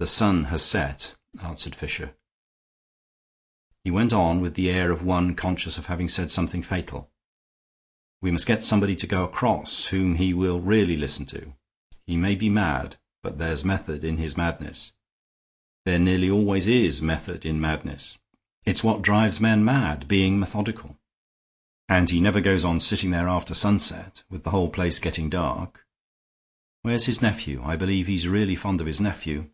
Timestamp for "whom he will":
9.86-10.58